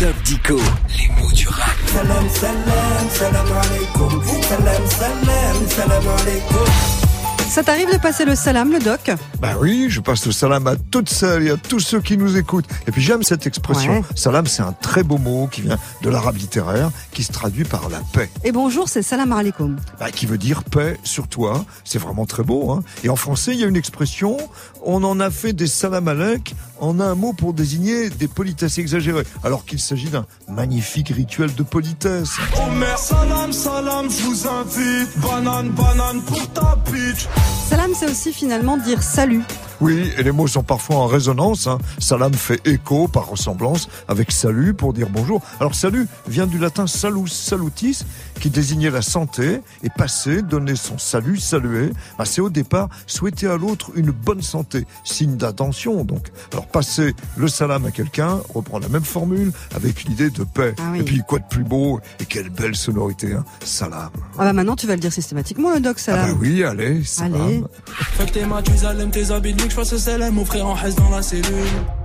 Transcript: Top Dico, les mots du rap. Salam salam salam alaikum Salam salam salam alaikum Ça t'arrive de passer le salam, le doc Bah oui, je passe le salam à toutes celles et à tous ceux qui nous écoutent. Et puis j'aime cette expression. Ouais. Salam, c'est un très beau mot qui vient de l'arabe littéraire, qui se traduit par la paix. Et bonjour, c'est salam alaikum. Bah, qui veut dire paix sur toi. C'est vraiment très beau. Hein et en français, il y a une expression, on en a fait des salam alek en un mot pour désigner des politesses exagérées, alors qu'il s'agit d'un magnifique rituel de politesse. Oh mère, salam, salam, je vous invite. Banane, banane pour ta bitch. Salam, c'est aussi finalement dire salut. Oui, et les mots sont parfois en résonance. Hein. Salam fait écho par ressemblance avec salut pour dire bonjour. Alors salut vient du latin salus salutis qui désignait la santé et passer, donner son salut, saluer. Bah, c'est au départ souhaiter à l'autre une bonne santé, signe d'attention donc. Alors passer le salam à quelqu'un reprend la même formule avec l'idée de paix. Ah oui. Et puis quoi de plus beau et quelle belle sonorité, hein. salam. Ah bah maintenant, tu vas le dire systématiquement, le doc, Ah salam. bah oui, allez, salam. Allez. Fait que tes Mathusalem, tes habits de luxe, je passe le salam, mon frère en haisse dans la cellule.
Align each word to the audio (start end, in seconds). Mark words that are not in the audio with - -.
Top 0.00 0.16
Dico, 0.24 0.56
les 0.56 1.08
mots 1.20 1.30
du 1.32 1.46
rap. 1.46 1.76
Salam 1.84 2.26
salam 2.30 3.10
salam 3.10 3.46
alaikum 3.52 4.22
Salam 4.48 4.86
salam 4.88 5.68
salam 5.68 6.08
alaikum 6.08 6.66
Ça 7.50 7.62
t'arrive 7.62 7.92
de 7.92 7.98
passer 7.98 8.24
le 8.24 8.34
salam, 8.34 8.72
le 8.72 8.78
doc 8.78 9.10
Bah 9.40 9.56
oui, 9.60 9.88
je 9.90 10.00
passe 10.00 10.24
le 10.24 10.32
salam 10.32 10.66
à 10.68 10.76
toutes 10.76 11.10
celles 11.10 11.48
et 11.48 11.50
à 11.50 11.58
tous 11.58 11.80
ceux 11.80 12.00
qui 12.00 12.16
nous 12.16 12.38
écoutent. 12.38 12.64
Et 12.86 12.92
puis 12.92 13.02
j'aime 13.02 13.22
cette 13.22 13.46
expression. 13.46 13.98
Ouais. 13.98 14.04
Salam, 14.14 14.46
c'est 14.46 14.62
un 14.62 14.72
très 14.72 15.02
beau 15.02 15.18
mot 15.18 15.48
qui 15.52 15.60
vient 15.60 15.76
de 16.00 16.08
l'arabe 16.08 16.38
littéraire, 16.38 16.90
qui 17.12 17.22
se 17.22 17.32
traduit 17.32 17.64
par 17.64 17.90
la 17.90 17.98
paix. 18.14 18.30
Et 18.42 18.52
bonjour, 18.52 18.88
c'est 18.88 19.02
salam 19.02 19.32
alaikum. 19.32 19.76
Bah, 19.98 20.10
qui 20.10 20.24
veut 20.24 20.38
dire 20.38 20.64
paix 20.64 20.96
sur 21.04 21.28
toi. 21.28 21.62
C'est 21.84 21.98
vraiment 21.98 22.24
très 22.24 22.42
beau. 22.42 22.70
Hein 22.70 22.82
et 23.04 23.10
en 23.10 23.16
français, 23.16 23.52
il 23.52 23.60
y 23.60 23.64
a 23.64 23.66
une 23.66 23.76
expression, 23.76 24.38
on 24.82 25.04
en 25.04 25.20
a 25.20 25.28
fait 25.30 25.52
des 25.52 25.66
salam 25.66 26.08
alek 26.08 26.54
en 26.80 27.00
un 27.00 27.14
mot 27.14 27.32
pour 27.32 27.52
désigner 27.52 28.10
des 28.10 28.28
politesses 28.28 28.78
exagérées, 28.78 29.24
alors 29.44 29.64
qu'il 29.64 29.80
s'agit 29.80 30.08
d'un 30.08 30.26
magnifique 30.48 31.10
rituel 31.10 31.54
de 31.54 31.62
politesse. 31.62 32.30
Oh 32.56 32.70
mère, 32.72 32.98
salam, 32.98 33.52
salam, 33.52 34.10
je 34.10 34.22
vous 34.22 34.48
invite. 34.48 35.18
Banane, 35.18 35.70
banane 35.70 36.22
pour 36.22 36.48
ta 36.52 36.76
bitch. 36.90 37.28
Salam, 37.68 37.90
c'est 37.94 38.10
aussi 38.10 38.32
finalement 38.32 38.76
dire 38.76 39.02
salut. 39.02 39.42
Oui, 39.80 40.10
et 40.18 40.22
les 40.22 40.32
mots 40.32 40.46
sont 40.46 40.62
parfois 40.62 40.96
en 40.96 41.06
résonance. 41.06 41.66
Hein. 41.66 41.78
Salam 41.98 42.34
fait 42.34 42.60
écho 42.66 43.08
par 43.08 43.26
ressemblance 43.28 43.88
avec 44.08 44.30
salut 44.30 44.74
pour 44.74 44.92
dire 44.92 45.08
bonjour. 45.10 45.40
Alors 45.58 45.74
salut 45.74 46.06
vient 46.28 46.46
du 46.46 46.58
latin 46.58 46.86
salus 46.86 47.28
salutis 47.28 48.04
qui 48.40 48.50
désignait 48.50 48.90
la 48.90 49.02
santé 49.02 49.60
et 49.82 49.88
passer, 49.90 50.42
donner 50.42 50.76
son 50.76 50.98
salut, 50.98 51.38
saluer. 51.38 51.90
Bah, 52.18 52.24
c'est 52.26 52.40
au 52.40 52.50
départ 52.50 52.88
souhaiter 53.06 53.46
à 53.46 53.56
l'autre 53.56 53.90
une 53.94 54.10
bonne 54.10 54.42
santé, 54.42 54.86
signe 55.04 55.36
d'attention 55.36 56.04
donc. 56.04 56.26
Alors 56.52 56.66
passer 56.66 57.14
le 57.36 57.48
salam 57.48 57.86
à 57.86 57.90
quelqu'un 57.90 58.40
reprend 58.54 58.78
la 58.78 58.88
même 58.88 59.04
formule 59.04 59.52
avec 59.74 60.04
l'idée 60.04 60.30
de 60.30 60.44
paix. 60.44 60.74
Ah 60.78 60.90
oui. 60.92 61.00
Et 61.00 61.02
puis 61.02 61.22
quoi 61.26 61.38
de 61.38 61.44
plus 61.48 61.64
beau 61.64 62.00
et 62.20 62.26
quelle 62.26 62.50
belle 62.50 62.76
sonorité, 62.76 63.32
hein. 63.34 63.44
salam. 63.64 64.10
Ah 64.38 64.44
bah 64.44 64.52
maintenant, 64.52 64.76
tu 64.76 64.86
vas 64.86 64.94
le 64.94 65.00
dire 65.00 65.12
systématiquement, 65.12 65.72
le 65.72 65.80
doc, 65.80 65.96
Ah 65.98 66.02
salam. 66.02 66.32
bah 66.32 66.38
oui, 66.40 66.62
allez, 66.64 67.02
salam. 67.04 67.40
Allez. 67.40 67.64
Fait 69.70 69.76
que 69.76 69.76
tes 69.76 69.76
Mathusalem, 69.76 69.76
tes 69.76 69.76
habits 69.76 69.76
de 69.76 69.76
luxe, 69.76 69.76
je 69.76 69.76
passe 69.76 69.92
le 69.92 69.98
salam, 69.98 70.34
mon 70.34 70.44
frère 70.44 70.66
en 70.66 70.76
haisse 70.76 70.96
dans 70.96 71.10
la 71.10 71.22
cellule. 71.22 71.99